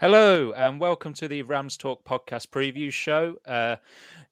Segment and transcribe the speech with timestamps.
[0.00, 3.36] Hello and welcome to the Rams Talk podcast preview show.
[3.46, 3.76] Uh,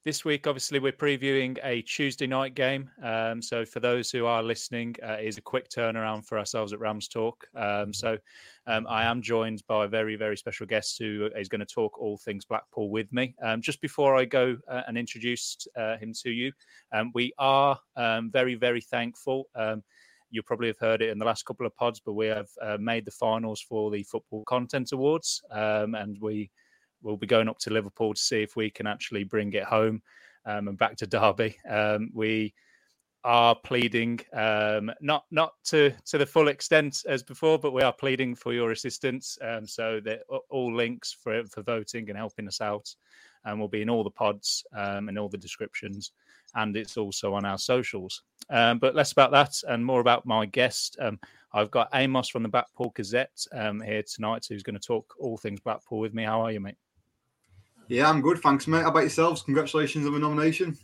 [0.05, 2.91] this week, obviously, we're previewing a Tuesday night game.
[3.01, 6.73] Um, so, for those who are listening, uh, it is a quick turnaround for ourselves
[6.73, 7.47] at Rams Talk.
[7.55, 8.19] Um, so,
[8.67, 11.97] um, I am joined by a very, very special guest who is going to talk
[11.97, 13.37] all things Blackpool with me.
[13.41, 16.51] Um, just before I go uh, and introduce uh, him to you,
[16.93, 19.47] um, we are um, very, very thankful
[20.33, 22.79] you probably have heard it in the last couple of pods, but we have uh,
[22.81, 26.51] made the finals for the Football Content Awards, um, and we
[27.03, 30.03] will be going up to Liverpool to see if we can actually bring it home
[30.47, 31.57] um, and back to Derby.
[31.69, 32.55] Um, we
[33.25, 37.93] are pleading um, not not to to the full extent as before, but we are
[37.93, 39.39] pleading for your assistance.
[39.43, 42.93] Um, so that all links for for voting and helping us out,
[43.45, 46.13] and will be in all the pods um, and all the descriptions
[46.55, 48.23] and it's also on our socials.
[48.51, 50.97] Um, but less about that and more about my guest.
[51.01, 51.19] Um,
[51.53, 55.37] I've got Amos from the Blackpool Gazette um, here tonight, who's going to talk all
[55.37, 56.25] things Blackpool with me.
[56.25, 56.77] How are you, mate?
[57.89, 58.39] Yeah, I'm good.
[58.39, 58.83] Thanks, mate.
[58.83, 59.43] How about yourselves?
[59.43, 60.77] Congratulations on the nomination.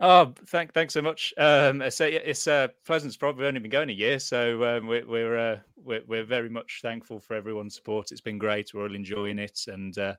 [0.00, 1.34] Oh, thank, thanks so much.
[1.36, 5.38] Um, so it's uh, Pleasant's probably only been going a year, so um, we're we're,
[5.38, 8.12] uh, we're, we're very much thankful for everyone's support.
[8.12, 8.72] It's been great.
[8.72, 10.14] We're all enjoying it, and uh,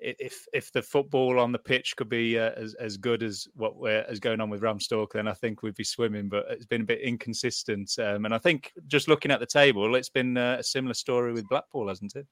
[0.00, 3.76] if if the football on the pitch could be uh, as as good as what
[3.76, 6.28] we're as going on with Ramstalk, then I think we'd be swimming.
[6.28, 9.94] But it's been a bit inconsistent, um, and I think just looking at the table,
[9.94, 12.26] it's been uh, a similar story with Blackpool, hasn't it?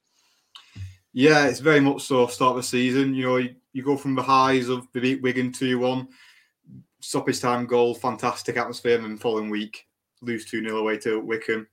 [1.13, 2.27] Yeah, it's very much so.
[2.27, 5.23] Start of the season, you know, you, you go from the highs of the beat
[5.23, 6.09] Wigan two one,
[7.01, 9.87] stoppage time goal, fantastic atmosphere, and then following week
[10.23, 11.67] lose two 0 away to Wycombe.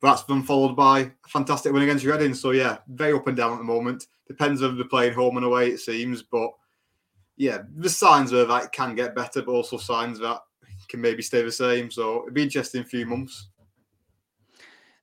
[0.00, 2.34] That's been followed by a fantastic win against Reading.
[2.34, 4.06] So yeah, very up and down at the moment.
[4.26, 6.22] Depends on the playing home and away, it seems.
[6.22, 6.50] But
[7.36, 10.40] yeah, the signs are that it can get better, but also signs that
[10.88, 11.90] can maybe stay the same.
[11.90, 13.47] So it'd be interesting few months.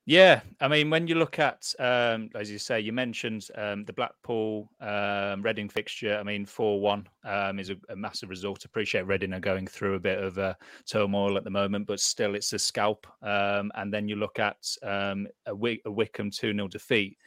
[0.08, 3.92] Yeah, I mean, when you look at, um, as you say, you mentioned um, the
[3.92, 6.16] Blackpool um, Reading fixture.
[6.16, 8.64] I mean, four-one um, is a, a, massive result.
[8.64, 10.54] Appreciate Reading are going through a bit of uh,
[10.88, 13.08] turmoil at the moment, but still, it's a scalp.
[13.20, 17.18] Um, and then you look at um, a, Wick- a Wycombe two 0 defeat.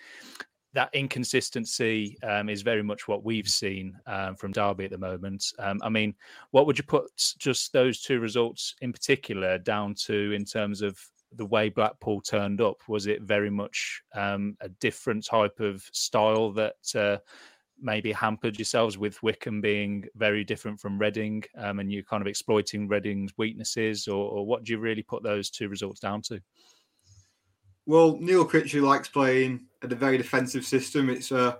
[0.71, 2.15] That inconsistency
[2.47, 3.97] is very much what we've seen
[4.37, 5.51] from Derby at the moment.
[5.59, 6.13] I mean,
[6.51, 10.95] what would you put just those two results in particular down to in terms of
[11.33, 12.77] the way Blackpool turned up?
[12.87, 17.17] Was it very much um, a different type of style that uh,
[17.81, 22.27] maybe hampered yourselves with Wycombe being very different from Reading um, and you kind of
[22.27, 26.41] exploiting Reading's weaknesses, or, or, what do you really put those two results down to?
[27.85, 31.09] Well, Neil Critchley likes playing at a very defensive system.
[31.09, 31.55] It's uh,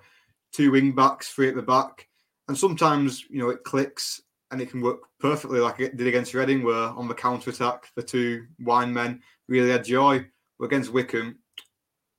[0.51, 2.07] two wing backs, three at the back,
[2.47, 6.33] and sometimes you know it clicks and it can work perfectly like it did against
[6.33, 10.25] Reading, where on the counter attack the two wine men really had joy.
[10.61, 11.37] Against Wycombe,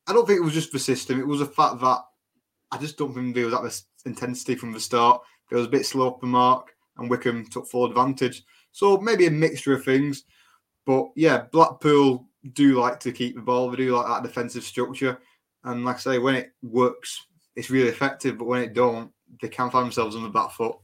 [0.06, 1.20] I don't think it was just the system.
[1.20, 1.98] It was a fact that
[2.72, 5.20] I just don't think there was that intensity from the start.
[5.50, 8.42] It was a bit slow up the mark, and Wycombe took full advantage.
[8.72, 10.24] So maybe a mixture of things.
[10.86, 13.70] But yeah, Blackpool do like to keep the ball.
[13.70, 15.18] They do like that defensive structure.
[15.64, 17.26] And like I say, when it works,
[17.56, 18.38] it's really effective.
[18.38, 19.12] But when it don't,
[19.42, 20.76] they can find themselves on the back foot.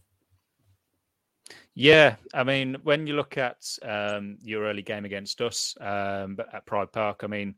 [1.79, 6.65] Yeah, I mean, when you look at um, your early game against us um, at
[6.65, 7.55] Pride Park, I mean,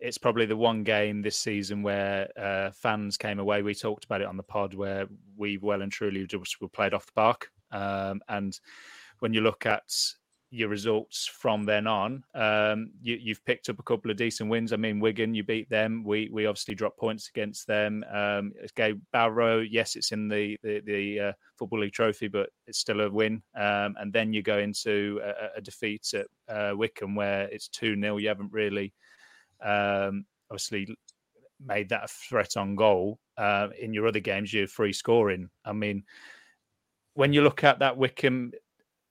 [0.00, 3.62] it's probably the one game this season where uh, fans came away.
[3.62, 5.06] We talked about it on the pod where
[5.36, 7.52] we well and truly just were played off the park.
[7.70, 8.58] Um, and
[9.20, 9.94] when you look at
[10.52, 12.22] your results from then on.
[12.34, 14.74] Um, you, have picked up a couple of decent wins.
[14.74, 16.04] I mean, Wigan, you beat them.
[16.04, 18.04] We we obviously dropped points against them.
[18.12, 22.78] Um, okay, Barrow, yes, it's in the the, the uh, Football League Trophy, but it's
[22.78, 23.42] still a win.
[23.56, 27.98] Um, and then you go into a, a defeat at uh, Wycombe where it's two
[27.98, 28.92] 0 You haven't really,
[29.64, 30.86] um, obviously,
[31.64, 33.18] made that a threat on goal.
[33.38, 35.48] Uh, in your other games, you're free scoring.
[35.64, 36.04] I mean,
[37.14, 38.52] when you look at that Wycombe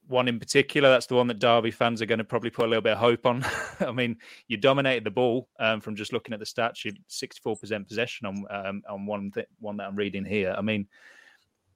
[0.07, 0.89] one in particular.
[0.89, 3.00] That's the one that Derby fans are going to probably put a little bit of
[3.00, 3.45] hope on.
[3.80, 4.18] I mean,
[4.48, 6.83] you dominated the ball um, from just looking at the stats.
[6.83, 10.53] You sixty-four percent possession on um, on one th- one that I'm reading here.
[10.57, 10.88] I mean,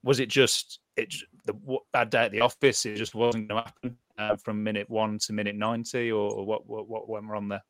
[0.02, 1.14] was it just it
[1.44, 1.54] the
[1.92, 2.86] bad day at the office?
[2.86, 6.46] It just wasn't going to happen uh, from minute one to minute ninety, or, or
[6.46, 7.64] what, what what went wrong there?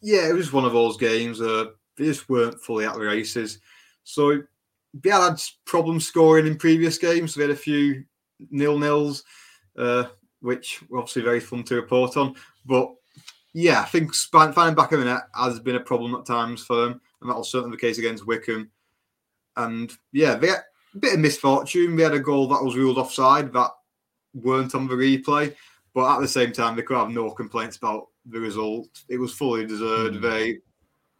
[0.00, 1.40] Yeah, it was one of those games.
[1.40, 1.66] Uh,
[1.96, 3.60] they just weren't fully at the races.
[4.04, 4.42] So
[5.00, 7.34] Biel had problems scoring in previous games.
[7.34, 8.04] So we had a few
[8.50, 9.24] nil nils,
[9.76, 10.04] uh,
[10.40, 12.34] which were obviously very fun to report on.
[12.64, 12.92] But
[13.52, 16.76] yeah, I think finding back in the net has been a problem at times for
[16.76, 18.70] them, and that was certainly the case against Wycombe.
[19.56, 21.96] And yeah, they had a bit of misfortune.
[21.96, 23.70] We had a goal that was ruled offside that
[24.34, 25.54] weren't on the replay,
[25.94, 28.88] but at the same time, they could have no complaints about the result.
[29.08, 30.16] It was fully deserved.
[30.16, 30.22] Mm.
[30.22, 30.58] They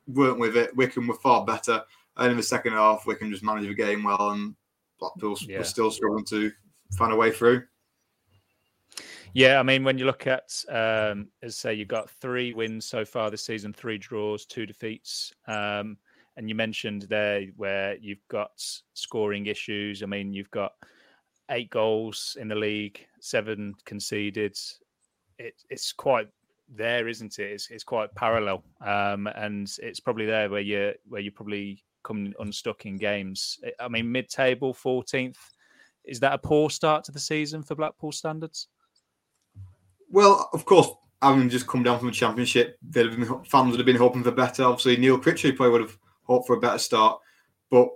[0.07, 0.77] weren't with it.
[0.77, 1.83] Wycombe were far better.
[2.19, 4.55] And in the second half, Wycombe just managed the game well, and
[4.99, 5.59] Blackpool yeah.
[5.59, 6.51] were still struggling to
[6.93, 7.63] find a way through.
[9.35, 13.05] Yeah, I mean, when you look at, um, as say, you've got three wins so
[13.05, 15.33] far this season, three draws, two defeats.
[15.47, 15.99] Um,
[16.37, 18.53] and you mentioned there where you've got
[18.95, 20.03] scoring issues.
[20.03, 20.73] I mean, you've got
[21.51, 24.57] eight goals in the league, seven conceded.
[25.39, 26.29] It, it's quite
[26.75, 27.53] there, isn't it?
[27.53, 32.33] It's, it's quite parallel, um, and it's probably there where you're where you probably come
[32.41, 33.59] unstuck in games.
[33.79, 35.39] I mean, mid-table, fourteenth
[36.07, 38.69] is that a poor start to the season for Blackpool standards?
[40.11, 40.89] Well, of course,
[41.21, 44.65] having just come down from the championship, been, fans would have been hoping for better.
[44.65, 47.19] Obviously, Neil Critchley probably would have hoped for a better start,
[47.71, 47.89] but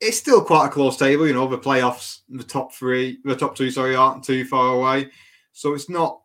[0.00, 1.26] it's still quite a close table.
[1.26, 5.10] You know, the playoffs, the top three, the top two, sorry, aren't too far away,
[5.52, 6.20] so it's not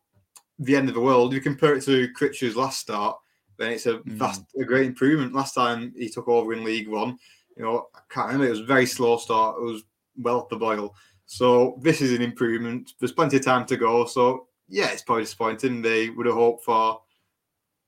[0.60, 1.34] the end of the world.
[1.34, 3.18] If you compare it to Critchley's last start,
[3.58, 4.62] then it's a vast, mm.
[4.62, 5.34] a great improvement.
[5.34, 7.18] Last time he took over in League One,
[7.58, 8.48] you know, I can't remember.
[8.48, 9.58] It was a very slow start.
[9.58, 9.84] It was
[10.18, 10.96] well up the boil.
[11.26, 12.94] So this is an improvement.
[13.00, 14.06] There's plenty of time to go.
[14.06, 15.82] So yeah, it's probably disappointing.
[15.82, 17.02] They would have hoped for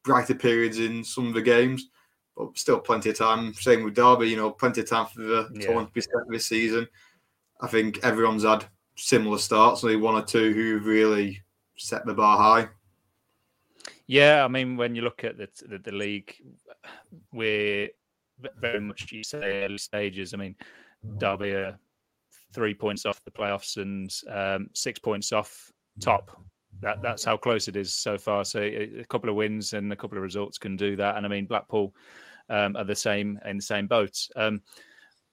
[0.04, 1.90] brighter periods in some of the games,
[2.36, 3.54] but still plenty of time.
[3.54, 5.68] Same with Derby, you know, plenty of time for the yeah.
[5.68, 6.88] to be set this season.
[7.62, 9.84] I think everyone's had similar starts.
[9.84, 11.42] Only one or two who've really
[11.78, 12.70] set the bar high.
[14.08, 16.34] Yeah, I mean, when you look at the the, the league,
[17.34, 17.90] we're
[18.60, 20.34] very much you say early stages.
[20.34, 20.56] I mean,
[21.18, 21.80] Derby are
[22.54, 26.32] three points off the playoffs and um, six points off top.
[26.82, 28.46] That that's how close it is so far.
[28.46, 31.18] So a, couple of wins and a couple of results can do that.
[31.18, 31.94] And I mean Blackpool
[32.50, 34.16] um, are the same in the same boat.
[34.36, 34.62] Um,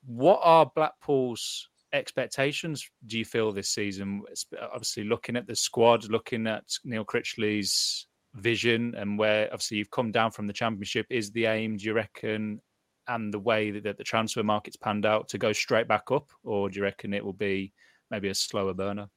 [0.06, 2.88] what are Blackpool's expectations?
[3.06, 4.22] Do you feel this season?
[4.60, 10.10] Obviously, looking at the squad, looking at Neil Critchley's vision, and where obviously you've come
[10.10, 11.76] down from the championship, is the aim?
[11.76, 12.60] Do you reckon
[13.08, 16.68] and the way that the transfer market's panned out to go straight back up, or
[16.68, 17.72] do you reckon it will be
[18.10, 19.08] maybe a slower burner?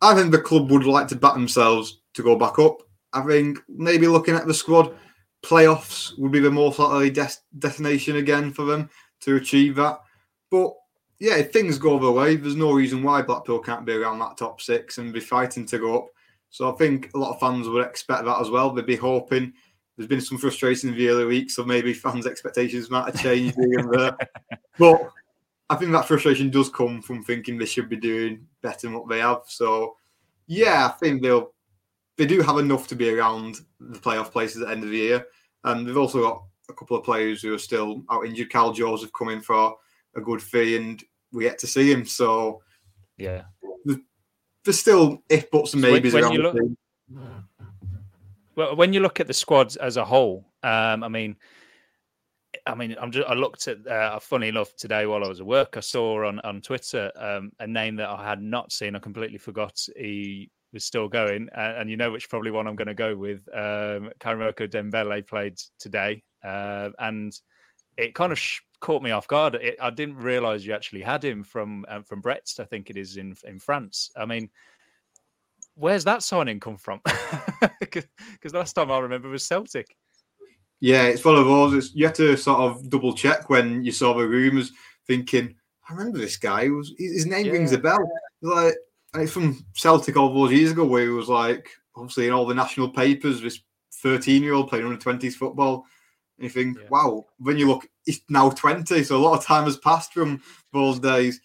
[0.00, 2.82] I think the club would like to bat themselves to go back up.
[3.12, 4.94] I think maybe looking at the squad,
[5.42, 8.90] playoffs would be the most likely des- destination again for them
[9.20, 10.00] to achieve that.
[10.50, 10.72] But
[11.18, 14.36] yeah, if things go their way, there's no reason why Blackpool can't be around that
[14.36, 16.06] top six and be fighting to go up.
[16.50, 18.70] So I think a lot of fans would expect that as well.
[18.70, 19.52] They'd be hoping
[19.98, 23.56] there's been some frustration in the early weeks, so maybe fans' expectations might have changed
[23.58, 24.16] there.
[24.78, 25.10] But
[25.68, 29.08] I think that frustration does come from thinking they should be doing better than what
[29.08, 29.42] they have.
[29.46, 29.96] So
[30.46, 31.52] yeah, I think they'll
[32.16, 34.96] they do have enough to be around the playoff places at the end of the
[34.96, 35.26] year.
[35.64, 38.50] And they've also got a couple of players who are still out injured.
[38.50, 39.74] Kyle Joseph coming for
[40.14, 41.02] a good fee, and
[41.32, 42.04] we get to see him.
[42.04, 42.62] So
[43.16, 43.42] yeah,
[44.64, 46.76] there's still if buts and maybes when, when around.
[48.58, 51.36] Well, when you look at the squads as a whole, um, I mean,
[52.66, 55.46] I mean, I'm just, I looked at, uh, funny enough, today while I was at
[55.46, 58.96] work, I saw on, on Twitter um, a name that I had not seen.
[58.96, 61.48] I completely forgot he was still going.
[61.54, 63.48] And, and you know which probably one I'm going to go with.
[63.54, 66.24] Um, Karamoko Dembele played today.
[66.42, 67.32] Uh, and
[67.96, 69.54] it kind of sh- caught me off guard.
[69.54, 72.96] It, I didn't realize you actually had him from um, from Brest, I think it
[72.96, 74.10] is in, in France.
[74.16, 74.50] I mean,
[75.78, 77.00] where's that signing come from?
[77.80, 79.96] Because the last time I remember was Celtic.
[80.80, 81.74] Yeah, it's one of those.
[81.74, 84.72] It's, you have to sort of double check when you saw the rumours,
[85.06, 85.54] thinking,
[85.88, 86.68] I remember this guy.
[86.68, 87.52] Was his name yeah.
[87.52, 87.98] rings a bell?
[88.42, 88.74] Like
[89.28, 92.90] from Celtic all those years ago, where he was like obviously in all the national
[92.90, 93.60] papers, this
[94.02, 95.84] 13 year old playing under 20s football.
[96.36, 96.88] And you think, yeah.
[96.90, 100.42] wow, when you look, he's now 20, so a lot of time has passed from
[100.72, 101.40] those days.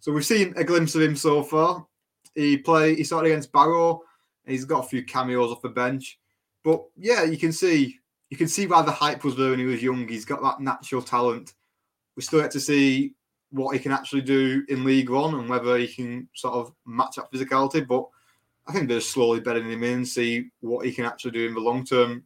[0.00, 1.86] So we've seen a glimpse of him so far.
[2.34, 4.02] He play he started against Barrow,
[4.46, 6.18] he's got a few cameos off the bench.
[6.62, 7.98] But yeah, you can see
[8.30, 10.08] you can see why the hype was there when he was young.
[10.08, 11.54] He's got that natural talent.
[12.16, 13.14] We still get to see
[13.50, 17.18] what he can actually do in League One and whether he can sort of match
[17.18, 17.86] up physicality.
[17.86, 18.06] But
[18.66, 21.60] I think they're slowly bedding him in, see what he can actually do in the
[21.60, 22.24] long term.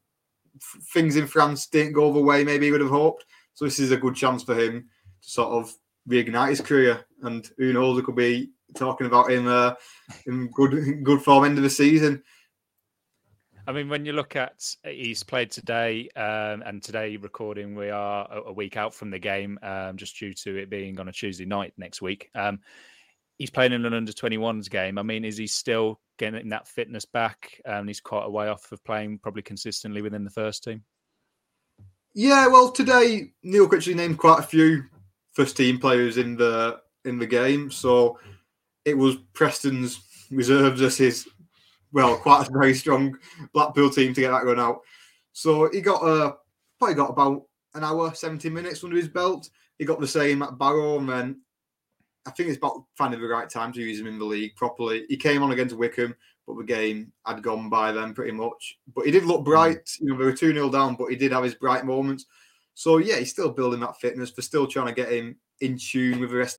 [0.57, 3.27] F- things in France didn't go the way maybe he would have hoped.
[3.55, 4.89] So this is a good chance for him
[5.23, 5.75] to sort of
[6.09, 7.05] reignite his career.
[7.23, 9.75] And who knows, it could be talking about him uh,
[10.27, 12.23] in good good form end of the season.
[13.67, 18.27] I mean, when you look at he's played today, um, and today recording, we are
[18.47, 21.45] a, week out from the game, um, just due to it being on a Tuesday
[21.45, 22.31] night next week.
[22.35, 22.61] Um,
[23.37, 24.97] he's playing in an under 21s game.
[24.97, 27.61] I mean, is he still getting that fitness back?
[27.67, 30.83] And um, he's quite a way off of playing probably consistently within the first team.
[32.15, 34.85] Yeah, well, today Neil Critchley named quite a few
[35.33, 38.19] first team players in the in the game, so
[38.89, 41.29] it was Preston's reserves as his
[41.93, 43.17] well, quite a very strong
[43.53, 44.81] Blackpool team to get that run out.
[45.33, 46.33] So he got uh,
[46.79, 47.43] probably got about
[47.75, 49.49] an hour, 70 minutes under his belt.
[49.79, 51.41] He got the same at Barrow, and then
[52.27, 55.07] I think it's about finding the right time to use him in the league properly.
[55.09, 56.15] He came on against Wycombe,
[56.47, 58.79] but the game had gone by then pretty much.
[58.95, 59.85] But he did look bright.
[59.85, 60.01] Mm.
[60.01, 62.27] You know, they were 2 0 down, but he did have his bright moments.
[62.75, 64.33] So, yeah, he's still building that fitness.
[64.33, 66.59] They're still trying to get him in tune with the rest.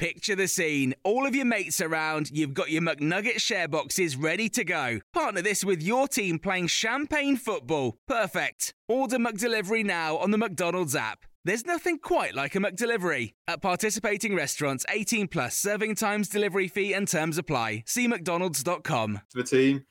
[0.00, 0.94] Picture the scene.
[1.04, 5.00] All of your mates around, you've got your McNugget share boxes ready to go.
[5.12, 7.98] Partner this with your team playing champagne football.
[8.08, 8.72] Perfect.
[8.88, 11.26] Order McDelivery now on the McDonald's app.
[11.44, 13.34] There's nothing quite like a McDelivery.
[13.46, 17.82] At participating restaurants, 18 plus serving times, delivery fee, and terms apply.
[17.84, 19.20] See McDonald's.com.
[19.34, 19.84] The team,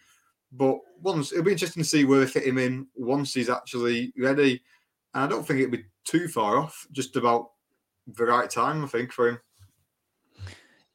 [0.51, 4.11] but once it'll be interesting to see where they fit him in once he's actually
[4.17, 4.63] ready.
[5.13, 7.51] And I don't think it'd be too far off, just about
[8.07, 9.39] the right time, I think, for him.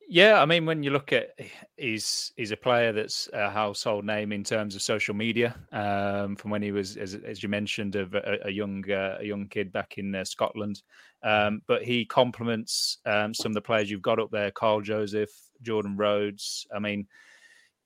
[0.08, 1.30] Yeah, I mean, when you look at
[1.76, 5.56] he's he's a player that's a household name in terms of social media.
[5.72, 9.24] Um, from when he was, as, as you mentioned, of a, a young uh, a
[9.24, 10.82] young kid back in uh, Scotland.
[11.22, 15.32] Um, but he complements um, some of the players you've got up there: Kyle Joseph,
[15.62, 16.66] Jordan Rhodes.
[16.74, 17.06] I mean,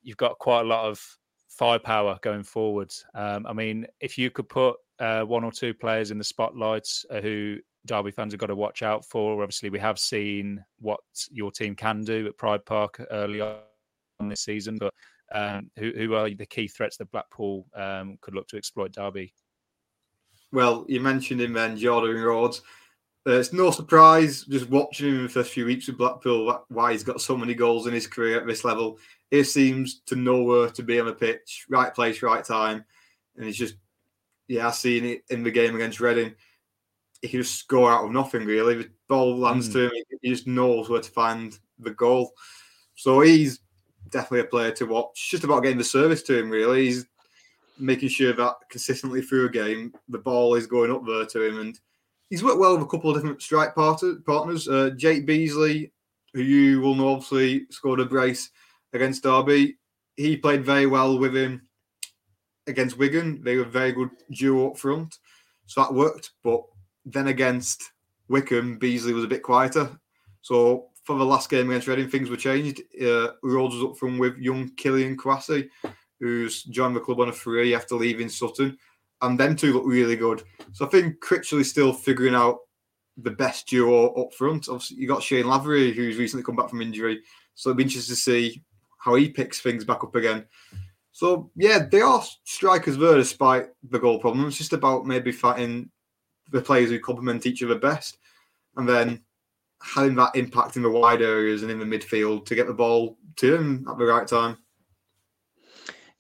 [0.02, 1.00] you've got quite a lot of
[1.48, 2.92] firepower going forward.
[3.14, 7.04] Um, I mean, if you could put uh, one or two players in the spotlights
[7.10, 9.42] uh, who Derby fans have got to watch out for.
[9.42, 11.00] Obviously, we have seen what
[11.30, 13.58] your team can do at Pride Park early on
[14.28, 14.92] this season, but
[15.32, 19.32] um, who, who, are the key threats that Blackpool um, could look to exploit Derby?
[20.52, 22.62] Well, you mentioned him then, Jordan Rhodes.
[23.26, 26.92] Uh, it's no surprise just watching him in the first few weeks with Blackpool why
[26.92, 28.98] he's got so many goals in his career at this level.
[29.30, 32.84] He seems to know where to be on the pitch, right place, right time,
[33.36, 33.74] and he's just
[34.48, 36.34] yeah, I seen it in the game against Reading
[37.20, 38.74] he can just score out of nothing really.
[38.76, 39.72] The ball lands mm.
[39.72, 42.32] to him, he just knows where to find the goal.
[42.94, 43.60] So he's
[44.10, 45.30] definitely a player to watch.
[45.30, 46.86] Just about getting the service to him, really.
[46.86, 47.06] He's
[47.78, 51.60] making sure that consistently through a game, the ball is going up there to him.
[51.60, 51.80] And
[52.30, 54.68] he's worked well with a couple of different strike partners.
[54.68, 55.90] Uh, Jake Beesley,
[56.34, 58.50] who you will know obviously scored a brace
[58.92, 59.76] against Derby.
[60.16, 61.67] He played very well with him
[62.68, 63.42] against Wigan.
[63.42, 65.18] They were very good duo up front.
[65.66, 66.30] So that worked.
[66.42, 66.62] But
[67.04, 67.92] then against
[68.28, 69.90] Wycombe, Beesley was a bit quieter.
[70.42, 72.82] So for the last game against Reading, things were changed.
[73.02, 75.68] Uh, Rhodes was up from with young Kylian Kouassi,
[76.20, 78.76] who's joined the club on a free after leaving Sutton.
[79.20, 80.42] And them two look really good.
[80.72, 82.58] So I think Critchley's still figuring out
[83.16, 84.68] the best duo up front.
[84.68, 87.20] Obviously, you got Shane Lavery, who's recently come back from injury.
[87.54, 88.62] So it'll be interesting to see
[88.98, 90.44] how he picks things back up again.
[91.18, 94.46] So yeah, they are strikers there despite the goal problem.
[94.46, 95.90] It's just about maybe fighting
[96.52, 98.18] the players who complement each other best,
[98.76, 99.24] and then
[99.82, 103.18] having that impact in the wide areas and in the midfield to get the ball
[103.34, 104.58] to them at the right time.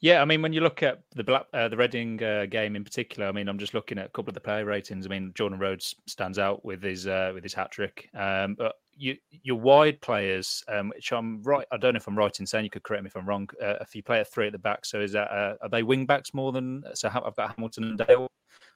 [0.00, 2.84] Yeah, I mean, when you look at the Black, uh, the Reading uh, game in
[2.84, 5.06] particular, I mean, I'm just looking at a couple of the player ratings.
[5.06, 8.08] I mean, Jordan Rhodes stands out with his uh, with his hat trick.
[8.14, 12.16] Um, but you, your wide players, um, which I'm right, I don't know if I'm
[12.16, 12.64] right in saying.
[12.64, 13.48] You could correct me if I'm wrong.
[13.60, 16.06] If you play a three at the back, so is that uh, are they wing
[16.06, 16.84] backs more than?
[16.94, 18.28] So I've got Hamilton and Dale.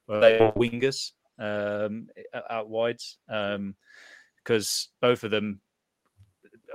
[0.08, 2.08] Are they wingers um,
[2.50, 3.18] out wides?
[3.28, 5.60] Because um, both of them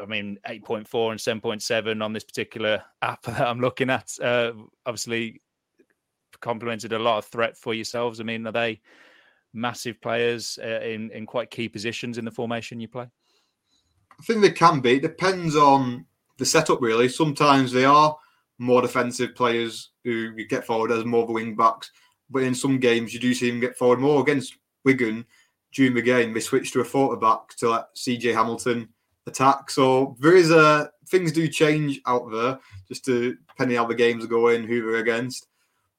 [0.01, 4.11] I mean, 8.4 and 7.7 on this particular app that I'm looking at.
[4.21, 4.53] Uh,
[4.85, 5.41] obviously,
[6.41, 8.19] complemented a lot of threat for yourselves.
[8.19, 8.81] I mean, are they
[9.53, 13.07] massive players uh, in in quite key positions in the formation you play?
[14.19, 14.95] I think they can be.
[14.95, 16.05] It depends on
[16.37, 17.09] the setup, really.
[17.09, 18.17] Sometimes they are
[18.59, 21.91] more defensive players who get forward as more of the wing backs,
[22.29, 24.21] but in some games you do see them get forward more.
[24.21, 25.25] Against Wigan
[25.73, 28.89] during the game, they switched to a quarterback to let CJ Hamilton
[29.27, 29.69] attack.
[29.69, 34.23] So there is a things do change out there, just to depending how the games
[34.23, 35.47] are going, who they're against.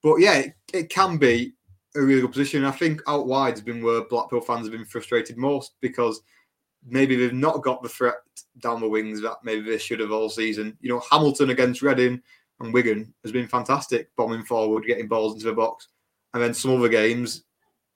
[0.03, 1.55] But yeah, it, it can be
[1.95, 2.65] a really good position.
[2.65, 6.21] I think out wide has been where Blackpool fans have been frustrated most because
[6.87, 8.17] maybe they've not got the threat
[8.61, 10.77] down the wings that maybe they should have all season.
[10.81, 12.23] You know, Hamilton against Reading
[12.61, 15.89] and Wigan has been fantastic, bombing forward, getting balls into the box.
[16.35, 17.45] And then some other games,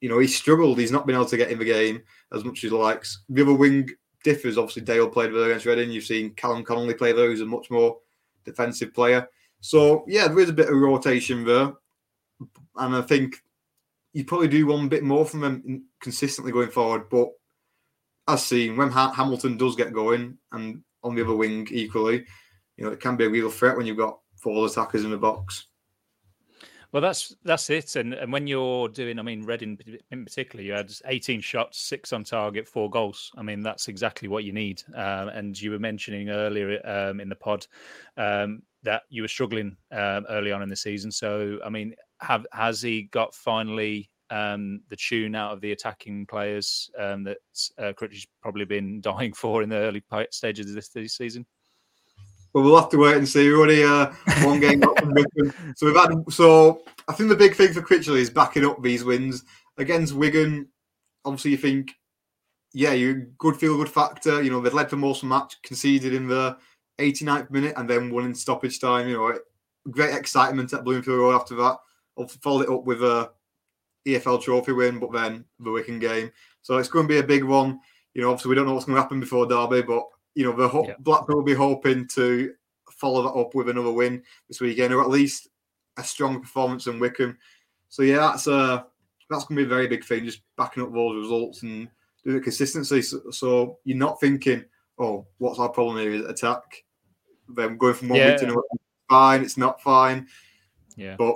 [0.00, 0.78] you know, he struggled.
[0.78, 3.22] He's not been able to get in the game as much as he likes.
[3.28, 3.88] The other wing
[4.25, 4.59] differs.
[4.59, 5.91] Obviously, Dale played there against Reading.
[5.91, 7.99] You've seen Callum Connolly play there, who's a much more
[8.45, 9.29] defensive player.
[9.61, 11.73] So, yeah, there is a bit of rotation there.
[12.76, 13.37] And I think
[14.12, 17.09] you probably do one bit more from them consistently going forward.
[17.09, 17.29] But
[18.29, 22.25] as seen, when ha- Hamilton does get going and on the other wing equally,
[22.76, 25.17] you know, it can be a real threat when you've got four attackers in the
[25.17, 25.67] box.
[26.92, 27.96] Well, that's that's it.
[27.96, 29.78] And and when you're doing, I mean, Reading
[30.11, 33.32] in particular, you had 18 shots, six on target, four goals.
[33.37, 34.82] I mean, that's exactly what you need.
[34.94, 37.66] Um, and you were mentioning earlier um, in the pod
[38.18, 41.11] um, that you were struggling um, early on in the season.
[41.11, 46.26] So, I mean, have has he got finally um, the tune out of the attacking
[46.26, 47.38] players um, that
[47.78, 51.46] uh, Critchley's probably been dying for in the early stages of this, this season?
[52.52, 53.49] But we'll have to wait and see.
[53.49, 54.12] We're only uh,
[54.44, 55.75] one game up from Wigan.
[55.76, 59.04] So we've had so I think the big thing for Critchley is backing up these
[59.04, 59.44] wins
[59.78, 60.68] against Wigan.
[61.25, 61.92] Obviously, you think,
[62.73, 64.43] yeah, you good feel good factor.
[64.43, 66.56] You know, they've led for most the match, conceded in the
[66.99, 69.08] 89th minute, and then won in stoppage time.
[69.08, 69.38] You know,
[69.91, 71.78] great excitement at Bloomfield Road after that.
[72.43, 73.30] Followed it up with a
[74.06, 76.30] EFL Trophy win, but then the Wigan game.
[76.60, 77.80] So it's going to be a big one.
[78.15, 80.56] You know, obviously we don't know what's going to happen before Derby, but you know,
[80.56, 80.95] the ho- yeah.
[80.99, 82.54] Blackpool will be hoping to
[82.90, 85.49] follow that up with another win this weekend, or at least
[85.97, 87.36] a strong performance in Wycombe.
[87.88, 88.84] So yeah, that's uh
[89.28, 91.88] that's going to be a very big thing, just backing up those results and
[92.25, 93.02] doing it consistency.
[93.02, 94.64] So, so, you're not thinking,
[94.99, 96.12] oh, what's our problem here?
[96.12, 96.84] Is attack?
[97.49, 98.30] Then going from one yeah.
[98.30, 98.60] week to another,
[99.08, 100.28] fine, it's not fine.
[100.97, 101.34] Yeah, but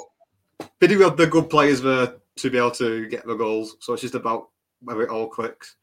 [0.78, 3.76] they do have the good players there to be able to get the goals.
[3.80, 4.50] So it's just about
[4.82, 5.76] whether it all clicks.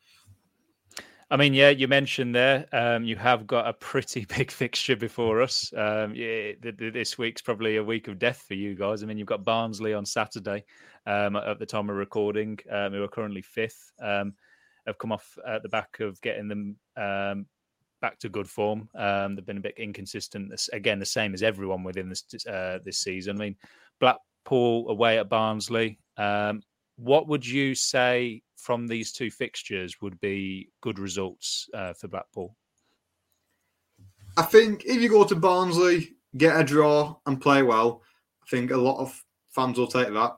[1.31, 5.41] I mean, yeah, you mentioned there um, you have got a pretty big fixture before
[5.41, 5.71] us.
[5.75, 9.03] Um, yeah, this week's probably a week of death for you guys.
[9.03, 10.65] I mean, you've got Barnsley on Saturday
[11.05, 13.91] um, at the time of recording, um, who are currently fifth.
[14.01, 14.33] Um,
[14.85, 17.45] have come off at the back of getting them um,
[18.01, 18.89] back to good form.
[18.93, 20.51] they've been a bit inconsistent.
[20.73, 23.37] Again, the same as everyone within this uh, this season.
[23.37, 23.55] I mean,
[23.99, 25.99] Blackpool away at Barnsley.
[26.97, 32.55] what would you say from these two fixtures would be good results uh, for Blackpool?
[34.37, 38.01] I think if you go to Barnsley, get a draw and play well,
[38.41, 40.37] I think a lot of fans will take that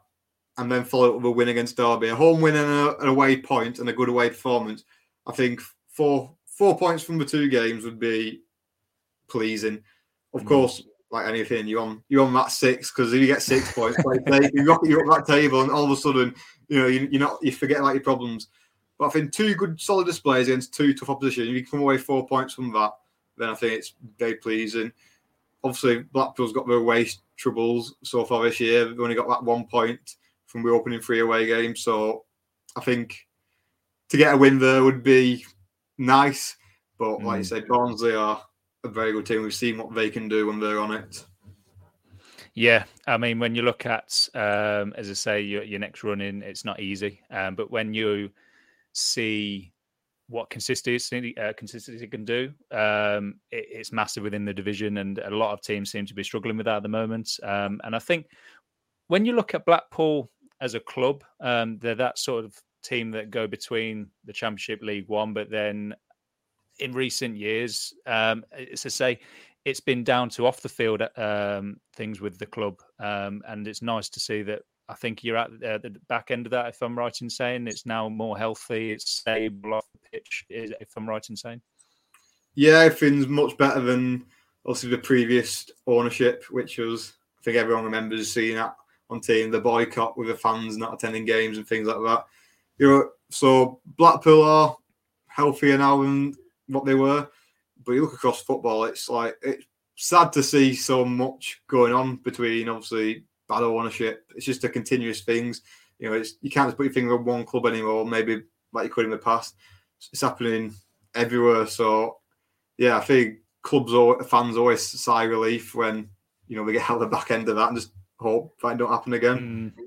[0.57, 2.09] and then follow up with a win against Derby.
[2.09, 4.83] A home win and a, an away point and a good away performance.
[5.27, 8.41] I think four four points from the two games would be
[9.29, 9.83] pleasing.
[10.33, 10.47] Of mm.
[10.47, 10.81] course,
[11.15, 14.51] like anything, You're on you're on that six because if you get six points, like
[14.53, 16.35] you rocket you up that table, and all of a sudden,
[16.67, 18.49] you know, you, you're not you forget about your problems.
[18.97, 21.47] But I think two good solid displays against two tough opposition.
[21.47, 22.91] If you come away four points from that,
[23.37, 24.91] then I think it's very pleasing.
[25.63, 28.85] Obviously, Blackpool's got their away troubles so far this year.
[28.85, 31.81] They've only got that one point from the opening three away games.
[31.81, 32.25] So
[32.75, 33.27] I think
[34.09, 35.45] to get a win there would be
[35.97, 36.55] nice.
[36.97, 37.37] But like mm.
[37.39, 38.41] you said, Barnsley are
[38.85, 39.41] a very good team.
[39.41, 41.25] We've seen what they can do when they're on it.
[42.53, 46.21] Yeah, I mean, when you look at, um, as I say, your, your next run
[46.21, 47.19] in, it's not easy.
[47.29, 48.29] Um, but when you
[48.93, 49.73] see
[50.27, 55.29] what consistency uh, consistency can do, um, it, it's massive within the division, and a
[55.29, 57.37] lot of teams seem to be struggling with that at the moment.
[57.43, 58.27] Um, and I think
[59.07, 63.31] when you look at Blackpool as a club, um, they're that sort of team that
[63.31, 65.93] go between the Championship League One, but then
[66.79, 69.19] in recent years, um, it's to say
[69.63, 73.81] it's been down to off the field um, things with the club um, and it's
[73.81, 74.61] nice to see that.
[74.87, 77.67] I think you're at uh, the back end of that, if I'm right in saying
[77.67, 80.45] it's now more healthy, it's stable off the pitch.
[80.47, 81.61] If I'm right in saying,
[82.53, 84.25] yeah, everything's much better than
[84.63, 88.75] obviously the previous ownership, which was I think everyone remembers seeing that
[89.09, 92.25] on team the boycott with the fans not attending games and things like that.
[92.77, 94.77] You know, so Blackpool are
[95.27, 96.35] healthier now than
[96.67, 97.27] what they were,
[97.85, 102.17] but you look across football, it's like it's sad to see so much going on
[102.17, 104.25] between obviously bad ownership.
[104.35, 105.61] It's just a continuous things.
[105.99, 108.05] You know, it's you can't just put your finger on one club anymore.
[108.05, 109.55] Maybe like you could in the past.
[110.11, 110.73] It's happening
[111.13, 111.67] everywhere.
[111.67, 112.17] So
[112.77, 116.09] yeah, I think clubs or fans always sigh relief when
[116.47, 118.91] you know they get out the back end of that and just hope that don't
[118.91, 119.73] happen again.
[119.77, 119.84] Mm.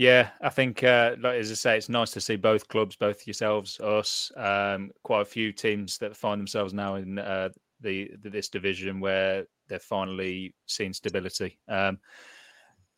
[0.00, 3.26] Yeah, I think, uh, like as I say, it's nice to see both clubs, both
[3.26, 7.50] yourselves, us, um, quite a few teams that find themselves now in uh,
[7.82, 11.58] the, the, this division where they're finally seeing stability.
[11.68, 11.98] Um,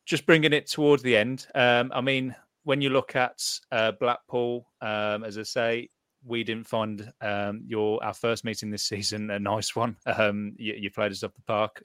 [0.07, 1.49] just bringing it towards the end.
[1.57, 5.89] Um, I mean, when you look at uh, Blackpool, um, as I say,
[6.25, 9.97] we didn't find um, your our first meeting this season a nice one.
[10.07, 11.83] Um, you, you, played us off the park.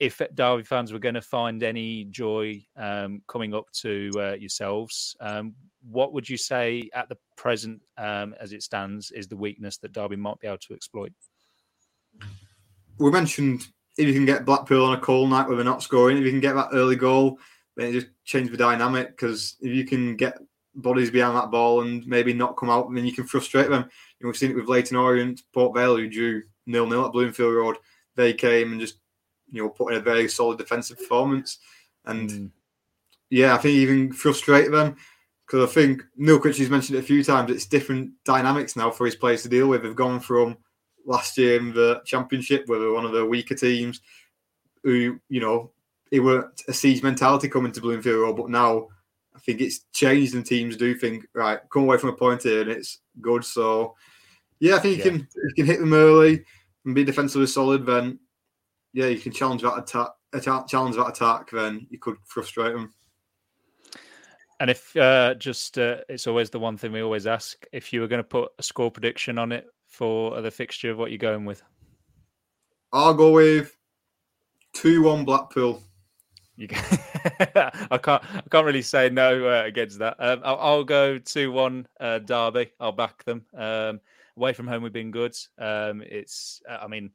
[0.00, 2.64] Um, if Derby fans were going to find any joy
[3.26, 5.16] coming up to uh, yourselves,
[5.90, 10.16] what would you say at the present, as it stands, is the weakness that Derby
[10.16, 11.12] might be able to exploit?
[12.98, 16.18] We mentioned if you can get Blackpool on a cold night where they're not scoring,
[16.18, 17.38] if you can get that early goal,
[17.76, 19.10] then it just changes the dynamic.
[19.10, 20.38] Because if you can get
[20.74, 23.82] bodies behind that ball and maybe not come out, then you can frustrate them.
[24.18, 27.12] You know, we've seen it with Leyton Orient, Port Vale, who drew nil nil at
[27.12, 27.76] Bloomfield Road.
[28.16, 28.98] They came and just
[29.50, 31.58] you know put in a very solid defensive performance,
[32.04, 32.50] and mm.
[33.30, 34.96] yeah, I think even frustrate them
[35.46, 37.50] because I think Neil Critchley's mentioned it a few times.
[37.50, 39.82] It's different dynamics now for his players to deal with.
[39.82, 40.58] They've gone from
[41.06, 44.00] last year in the championship, where they were one of the weaker teams,
[44.82, 45.70] who you know
[46.10, 48.88] it weren't a siege mentality coming to Bloomfield Road, but now
[49.34, 52.62] I think it's changed and teams do think right, come away from a point here
[52.62, 53.44] and it's good.
[53.44, 53.94] So
[54.60, 55.10] yeah, I think you yeah.
[55.10, 56.44] can you can hit them early
[56.84, 57.86] and be defensively solid.
[57.86, 58.18] Then
[58.92, 61.50] yeah, you can challenge that attack, attack challenge that attack.
[61.50, 62.92] Then you could frustrate them.
[64.60, 68.00] And if uh, just uh, it's always the one thing we always ask: if you
[68.00, 71.18] were going to put a score prediction on it for the fixture, of what you're
[71.18, 71.62] going with?
[72.92, 73.76] I'll go with
[74.72, 75.82] two one Blackpool.
[76.56, 76.84] You can...
[77.90, 78.22] I can't.
[78.34, 80.16] I can't really say no uh, against that.
[80.18, 82.72] Um, I'll, I'll, go two one uh, Derby.
[82.80, 83.44] I'll back them.
[83.56, 84.00] Um,
[84.36, 85.36] away from home, we've been good.
[85.56, 86.60] Um, it's.
[86.68, 87.10] Uh, I mean,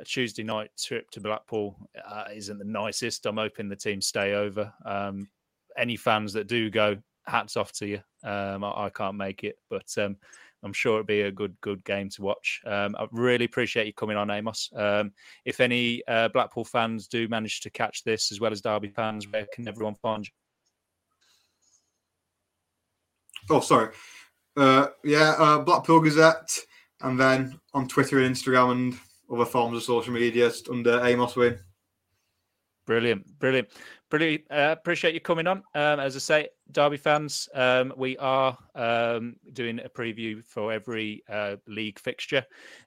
[0.00, 3.26] a Tuesday night trip to Blackpool uh, isn't the nicest.
[3.26, 4.72] I'm hoping the team stay over.
[4.84, 5.28] Um,
[5.76, 8.00] any fans that do go, hats off to you.
[8.24, 10.16] Um, I, I, can't make it, but um,
[10.62, 12.60] I'm sure it'll be a good good game to watch.
[12.66, 14.70] Um, I really appreciate you coming on, Amos.
[14.74, 15.12] Um,
[15.44, 19.28] if any uh, Blackpool fans do manage to catch this, as well as Derby fans,
[19.28, 20.32] where can everyone find you?
[23.48, 23.94] Oh, sorry.
[24.56, 26.58] Uh, yeah, uh, Blackpool Gazette,
[27.00, 28.98] and then on Twitter and Instagram and
[29.32, 31.58] other forms of social media under Amos Wynn.
[32.86, 33.68] Brilliant, brilliant.
[34.08, 35.58] Pretty uh, appreciate you coming on.
[35.76, 41.22] Um, as I say, Derby fans, um, we are um, doing a preview for every
[41.28, 42.44] uh, league fixture.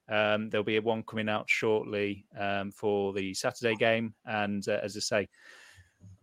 [0.09, 4.79] Um, there'll be a one coming out shortly um, for the Saturday game, and uh,
[4.83, 5.29] as I say,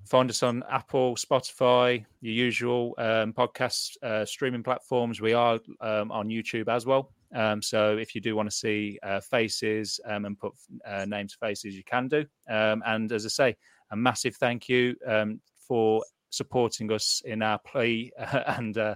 [0.05, 5.23] find us on Apple, Spotify, your usual um, podcast uh, streaming platforms.
[5.23, 7.13] We are on YouTube as well.
[7.61, 10.53] So if you do want to see uh, faces um, and put
[10.87, 12.27] uh, names faces, you can do.
[12.49, 13.57] Um, and as I say
[13.91, 18.13] a massive thank you um, for supporting us in our plea
[18.47, 18.95] and uh,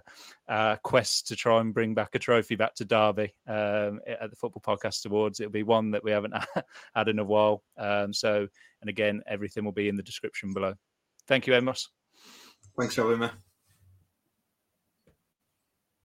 [0.48, 4.36] our quest to try and bring back a trophy back to Derby um, at the
[4.36, 5.40] Football Podcast Awards.
[5.40, 6.34] It'll be one that we haven't
[6.94, 7.62] had in a while.
[7.76, 8.46] Um, so,
[8.80, 10.74] and again, everything will be in the description below.
[11.26, 11.88] Thank you, Amos.
[12.78, 13.28] Thanks for having me.